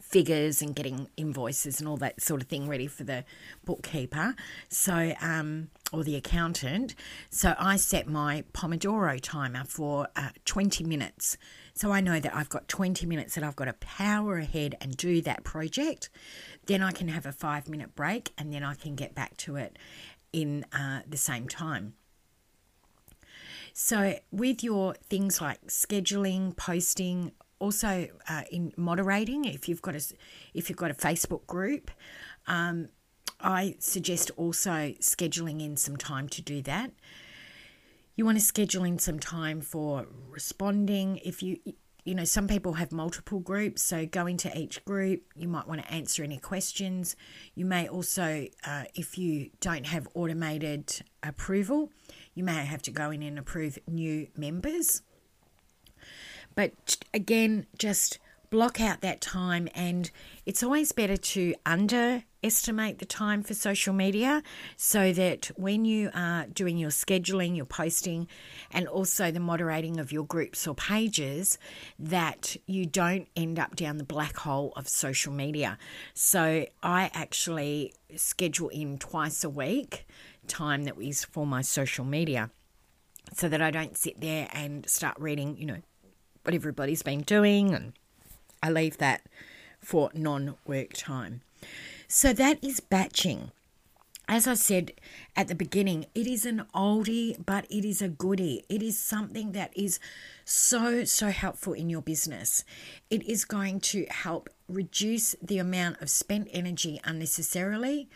figures 0.00 0.62
and 0.62 0.74
getting 0.74 1.08
invoices 1.16 1.80
and 1.80 1.88
all 1.88 1.96
that 1.98 2.20
sort 2.20 2.42
of 2.42 2.48
thing 2.48 2.68
ready 2.68 2.86
for 2.86 3.04
the 3.04 3.24
bookkeeper. 3.64 4.34
So 4.68 5.14
um, 5.20 5.68
or 5.92 6.04
the 6.04 6.16
accountant. 6.16 6.94
So 7.30 7.54
I 7.58 7.76
set 7.76 8.06
my 8.06 8.44
Pomodoro 8.52 9.20
timer 9.20 9.64
for 9.64 10.08
uh, 10.16 10.30
20 10.44 10.84
minutes. 10.84 11.36
So 11.74 11.92
I 11.92 12.00
know 12.00 12.18
that 12.20 12.34
I've 12.34 12.48
got 12.48 12.68
20 12.68 13.06
minutes 13.06 13.34
that 13.34 13.44
I've 13.44 13.56
got 13.56 13.66
to 13.66 13.74
power 13.74 14.38
ahead 14.38 14.76
and 14.80 14.96
do 14.96 15.20
that 15.22 15.44
project. 15.44 16.10
Then 16.66 16.82
I 16.82 16.92
can 16.92 17.08
have 17.08 17.26
a 17.26 17.32
five 17.32 17.68
minute 17.68 17.94
break 17.94 18.32
and 18.38 18.52
then 18.52 18.62
I 18.62 18.74
can 18.74 18.94
get 18.94 19.14
back 19.14 19.36
to 19.38 19.56
it 19.56 19.78
in 20.32 20.64
uh, 20.72 21.00
the 21.06 21.16
same 21.16 21.48
time. 21.48 21.94
So, 23.72 24.18
with 24.30 24.62
your 24.62 24.94
things 24.94 25.40
like 25.40 25.66
scheduling, 25.66 26.56
posting, 26.56 27.32
also 27.58 28.08
uh, 28.28 28.42
in 28.50 28.72
moderating, 28.76 29.44
if 29.44 29.68
you've 29.68 29.82
got 29.82 29.94
a 29.94 30.02
if 30.52 30.68
you've 30.68 30.78
got 30.78 30.90
a 30.90 30.94
Facebook 30.94 31.46
group, 31.46 31.90
um, 32.46 32.88
I 33.40 33.76
suggest 33.78 34.30
also 34.36 34.94
scheduling 35.00 35.64
in 35.64 35.76
some 35.76 35.96
time 35.96 36.28
to 36.30 36.42
do 36.42 36.60
that. 36.62 36.92
You 38.14 38.26
want 38.26 38.36
to 38.38 38.44
schedule 38.44 38.84
in 38.84 38.98
some 38.98 39.18
time 39.18 39.62
for 39.62 40.06
responding. 40.28 41.18
If 41.24 41.42
you 41.42 41.58
you 42.04 42.16
know, 42.16 42.24
some 42.24 42.48
people 42.48 42.72
have 42.74 42.90
multiple 42.90 43.38
groups, 43.38 43.80
so 43.80 44.06
go 44.06 44.26
into 44.26 44.56
each 44.58 44.84
group. 44.84 45.22
You 45.36 45.46
might 45.46 45.68
want 45.68 45.82
to 45.82 45.92
answer 45.92 46.24
any 46.24 46.38
questions. 46.38 47.14
You 47.54 47.64
may 47.64 47.86
also, 47.86 48.48
uh, 48.66 48.84
if 48.94 49.16
you 49.16 49.50
don't 49.60 49.86
have 49.86 50.08
automated 50.14 51.02
approval, 51.22 51.92
you 52.34 52.44
may 52.44 52.64
have 52.64 52.82
to 52.82 52.90
go 52.90 53.10
in 53.10 53.22
and 53.22 53.38
approve 53.38 53.78
new 53.86 54.28
members. 54.36 55.02
But 56.54 56.96
again, 57.14 57.66
just 57.78 58.18
block 58.50 58.80
out 58.82 59.00
that 59.00 59.22
time, 59.22 59.66
and 59.74 60.10
it's 60.44 60.62
always 60.62 60.92
better 60.92 61.16
to 61.16 61.54
underestimate 61.64 62.98
the 62.98 63.06
time 63.06 63.42
for 63.42 63.54
social 63.54 63.94
media 63.94 64.42
so 64.76 65.10
that 65.14 65.50
when 65.56 65.86
you 65.86 66.10
are 66.12 66.44
doing 66.48 66.76
your 66.76 66.90
scheduling, 66.90 67.56
your 67.56 67.64
posting, 67.64 68.28
and 68.70 68.86
also 68.86 69.30
the 69.30 69.40
moderating 69.40 69.98
of 69.98 70.12
your 70.12 70.24
groups 70.24 70.66
or 70.66 70.74
pages, 70.74 71.56
that 71.98 72.54
you 72.66 72.84
don't 72.84 73.26
end 73.34 73.58
up 73.58 73.74
down 73.74 73.96
the 73.96 74.04
black 74.04 74.36
hole 74.36 74.74
of 74.76 74.86
social 74.86 75.32
media. 75.32 75.78
So 76.12 76.66
I 76.82 77.10
actually 77.14 77.94
schedule 78.16 78.68
in 78.68 78.98
twice 78.98 79.44
a 79.44 79.48
week 79.48 80.06
time 80.46 80.84
that 80.84 81.00
is 81.00 81.24
for 81.24 81.46
my 81.46 81.62
social 81.62 82.04
media 82.04 82.50
so 83.34 83.48
that 83.48 83.62
I 83.62 83.70
don't 83.70 83.96
sit 83.96 84.20
there 84.20 84.48
and 84.52 84.88
start 84.88 85.16
reading, 85.18 85.56
you 85.56 85.66
know, 85.66 85.82
what 86.42 86.54
everybody's 86.54 87.02
been 87.02 87.22
doing 87.22 87.74
and 87.74 87.92
I 88.62 88.70
leave 88.70 88.98
that 88.98 89.22
for 89.80 90.10
non 90.14 90.54
work 90.66 90.92
time. 90.94 91.42
So 92.08 92.32
that 92.32 92.62
is 92.62 92.80
batching. 92.80 93.50
As 94.28 94.46
I 94.46 94.54
said 94.54 94.92
at 95.36 95.48
the 95.48 95.54
beginning, 95.54 96.06
it 96.14 96.26
is 96.26 96.46
an 96.46 96.64
oldie, 96.74 97.36
but 97.44 97.66
it 97.70 97.84
is 97.84 98.00
a 98.00 98.08
goodie. 98.08 98.64
It 98.68 98.82
is 98.82 98.98
something 98.98 99.52
that 99.52 99.76
is 99.76 99.98
so, 100.44 101.04
so 101.04 101.30
helpful 101.30 101.72
in 101.72 101.90
your 101.90 102.02
business. 102.02 102.64
It 103.10 103.28
is 103.28 103.44
going 103.44 103.80
to 103.80 104.06
help 104.08 104.48
reduce 104.68 105.34
the 105.42 105.58
amount 105.58 106.00
of 106.00 106.08
spent 106.08 106.48
energy 106.52 107.00
unnecessarily. 107.04 108.08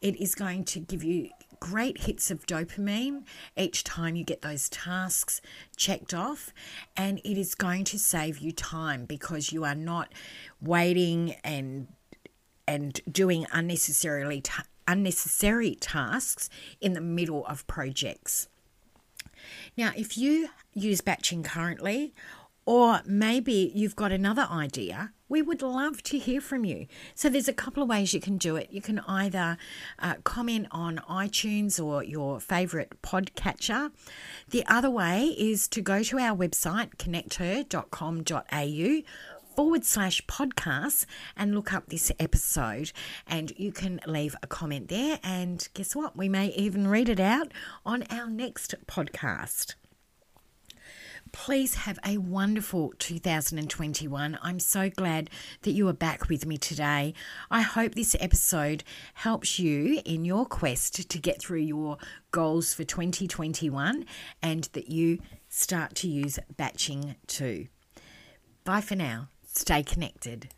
It 0.00 0.20
is 0.20 0.34
going 0.34 0.64
to 0.64 0.80
give 0.80 1.04
you 1.04 1.30
great 1.60 2.02
hits 2.02 2.30
of 2.30 2.46
dopamine 2.46 3.24
each 3.56 3.84
time 3.84 4.16
you 4.16 4.24
get 4.24 4.40
those 4.40 4.70
tasks 4.70 5.42
checked 5.76 6.14
off, 6.14 6.54
and 6.96 7.18
it 7.18 7.38
is 7.38 7.54
going 7.54 7.84
to 7.84 7.98
save 7.98 8.38
you 8.38 8.50
time 8.50 9.04
because 9.04 9.52
you 9.52 9.64
are 9.64 9.74
not 9.74 10.12
waiting 10.60 11.34
and 11.44 11.88
and 12.66 13.00
doing 13.10 13.46
unnecessarily 13.52 14.42
unnecessary 14.86 15.74
tasks 15.74 16.48
in 16.80 16.94
the 16.94 17.00
middle 17.00 17.44
of 17.46 17.66
projects. 17.66 18.48
Now, 19.76 19.92
if 19.96 20.16
you 20.16 20.48
use 20.72 21.00
batching 21.00 21.42
currently, 21.42 22.14
or 22.70 23.02
maybe 23.04 23.72
you've 23.74 23.96
got 23.96 24.12
another 24.12 24.46
idea 24.48 25.10
we 25.28 25.42
would 25.42 25.60
love 25.60 26.04
to 26.04 26.18
hear 26.18 26.40
from 26.40 26.64
you. 26.64 26.86
So 27.16 27.28
there's 27.28 27.48
a 27.48 27.52
couple 27.52 27.82
of 27.82 27.88
ways 27.88 28.14
you 28.14 28.20
can 28.20 28.36
do 28.36 28.54
it. 28.54 28.68
You 28.70 28.80
can 28.80 29.00
either 29.08 29.58
uh, 29.98 30.14
comment 30.22 30.68
on 30.70 31.00
iTunes 31.08 31.84
or 31.84 32.04
your 32.04 32.38
favorite 32.38 33.02
podcatcher. 33.02 33.90
The 34.50 34.64
other 34.66 34.90
way 34.90 35.34
is 35.38 35.66
to 35.68 35.80
go 35.80 36.02
to 36.04 36.18
our 36.18 36.36
website, 36.36 36.96
connecther.com.au 36.96 39.02
forward 39.56 39.84
slash 39.84 40.24
podcasts 40.26 41.06
and 41.36 41.54
look 41.54 41.72
up 41.72 41.88
this 41.88 42.12
episode 42.20 42.92
and 43.26 43.52
you 43.56 43.72
can 43.72 44.00
leave 44.06 44.36
a 44.44 44.46
comment 44.46 44.88
there 44.88 45.18
and 45.24 45.68
guess 45.74 45.96
what 45.96 46.16
we 46.16 46.28
may 46.28 46.48
even 46.48 46.86
read 46.86 47.08
it 47.08 47.20
out 47.20 47.50
on 47.84 48.04
our 48.10 48.28
next 48.28 48.76
podcast 48.86 49.74
Please 51.32 51.74
have 51.74 51.98
a 52.04 52.18
wonderful 52.18 52.92
2021. 52.98 54.38
I'm 54.42 54.58
so 54.58 54.90
glad 54.90 55.30
that 55.62 55.72
you 55.72 55.88
are 55.88 55.92
back 55.92 56.28
with 56.28 56.44
me 56.46 56.56
today. 56.56 57.14
I 57.50 57.62
hope 57.62 57.94
this 57.94 58.16
episode 58.18 58.82
helps 59.14 59.58
you 59.58 60.00
in 60.04 60.24
your 60.24 60.44
quest 60.44 61.08
to 61.08 61.18
get 61.18 61.40
through 61.40 61.60
your 61.60 61.98
goals 62.30 62.74
for 62.74 62.84
2021 62.84 64.04
and 64.42 64.64
that 64.72 64.88
you 64.88 65.18
start 65.48 65.94
to 65.96 66.08
use 66.08 66.38
batching 66.56 67.16
too. 67.26 67.68
Bye 68.64 68.80
for 68.80 68.96
now. 68.96 69.28
Stay 69.46 69.82
connected. 69.82 70.48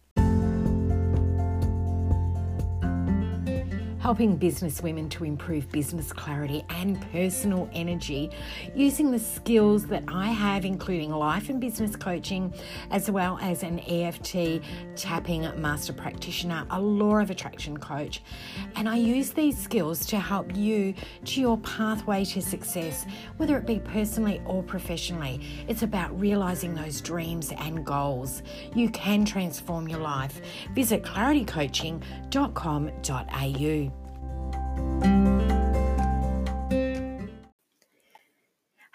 Helping 4.02 4.36
business 4.36 4.82
women 4.82 5.08
to 5.08 5.24
improve 5.24 5.70
business 5.70 6.12
clarity 6.12 6.64
and 6.70 7.00
personal 7.12 7.70
energy 7.72 8.28
using 8.74 9.12
the 9.12 9.18
skills 9.18 9.86
that 9.86 10.02
I 10.08 10.26
have, 10.26 10.64
including 10.64 11.12
life 11.12 11.48
and 11.48 11.60
business 11.60 11.94
coaching, 11.94 12.52
as 12.90 13.08
well 13.08 13.38
as 13.40 13.62
an 13.62 13.78
EFT 13.78 14.60
tapping 14.96 15.42
master 15.60 15.92
practitioner, 15.92 16.66
a 16.70 16.80
law 16.80 17.18
of 17.18 17.30
attraction 17.30 17.76
coach. 17.76 18.22
And 18.74 18.88
I 18.88 18.96
use 18.96 19.30
these 19.30 19.56
skills 19.56 20.04
to 20.06 20.18
help 20.18 20.56
you 20.56 20.94
to 21.26 21.40
your 21.40 21.58
pathway 21.58 22.24
to 22.24 22.42
success, 22.42 23.06
whether 23.36 23.56
it 23.56 23.66
be 23.66 23.78
personally 23.78 24.42
or 24.46 24.64
professionally. 24.64 25.40
It's 25.68 25.84
about 25.84 26.18
realizing 26.18 26.74
those 26.74 27.00
dreams 27.00 27.52
and 27.56 27.86
goals. 27.86 28.42
You 28.74 28.90
can 28.90 29.24
transform 29.24 29.86
your 29.86 30.00
life. 30.00 30.40
Visit 30.74 31.04
claritycoaching.com.au. 31.04 33.91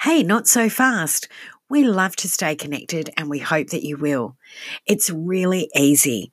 Hey, 0.02 0.24
not 0.24 0.48
so 0.48 0.70
fast. 0.70 1.28
We 1.70 1.84
love 1.84 2.16
to 2.18 2.30
stay 2.30 2.56
connected 2.56 3.10
and 3.18 3.30
we 3.30 3.40
hope 3.40 3.68
that 3.72 3.84
you 3.84 3.98
will. 3.98 4.38
It's 4.86 5.10
really 5.10 5.70
easy. 5.76 6.32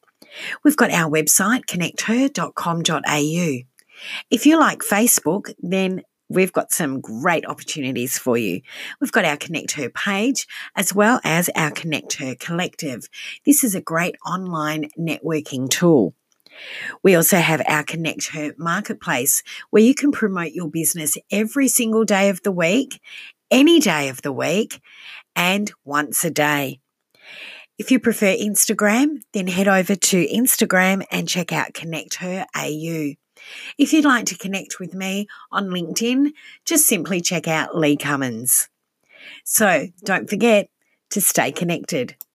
We've 0.62 0.76
got 0.76 0.90
our 0.90 1.10
website, 1.10 1.66
connecther.com.au. 1.66 3.58
If 4.30 4.46
you 4.46 4.58
like 4.58 4.78
Facebook, 4.80 5.52
then 5.58 6.02
we've 6.28 6.52
got 6.52 6.72
some 6.72 7.00
great 7.00 7.46
opportunities 7.46 8.18
for 8.18 8.38
you. 8.38 8.60
We've 9.00 9.12
got 9.12 9.24
our 9.24 9.36
Connect 9.36 9.72
Her 9.72 9.90
page 9.90 10.46
as 10.76 10.94
well 10.94 11.20
as 11.24 11.50
our 11.54 11.70
Connect 11.70 12.14
Her 12.14 12.34
collective. 12.34 13.08
This 13.44 13.64
is 13.64 13.74
a 13.74 13.80
great 13.80 14.16
online 14.24 14.88
networking 14.98 15.68
tool. 15.68 16.14
We 17.02 17.14
also 17.14 17.38
have 17.38 17.62
our 17.66 17.82
Connect 17.82 18.28
Her 18.28 18.54
marketplace 18.58 19.42
where 19.70 19.82
you 19.82 19.94
can 19.94 20.12
promote 20.12 20.52
your 20.52 20.68
business 20.68 21.16
every 21.30 21.68
single 21.68 22.04
day 22.04 22.28
of 22.28 22.42
the 22.42 22.52
week, 22.52 23.00
any 23.50 23.80
day 23.80 24.08
of 24.08 24.22
the 24.22 24.32
week, 24.32 24.80
and 25.36 25.72
once 25.84 26.24
a 26.24 26.30
day. 26.30 26.80
If 27.76 27.90
you 27.90 27.98
prefer 27.98 28.26
Instagram, 28.26 29.22
then 29.32 29.48
head 29.48 29.66
over 29.66 29.96
to 29.96 30.28
Instagram 30.28 31.04
and 31.10 31.28
check 31.28 31.52
out 31.52 31.74
Connect 31.74 32.14
Her 32.16 32.46
AU. 32.54 33.14
If 33.78 33.92
you'd 33.92 34.04
like 34.04 34.26
to 34.26 34.38
connect 34.38 34.78
with 34.78 34.94
me 34.94 35.26
on 35.50 35.66
LinkedIn, 35.66 36.30
just 36.64 36.86
simply 36.86 37.20
check 37.20 37.48
out 37.48 37.76
Lee 37.76 37.96
Cummins. 37.96 38.68
So 39.44 39.88
don't 40.04 40.30
forget 40.30 40.68
to 41.10 41.20
stay 41.20 41.50
connected. 41.52 42.16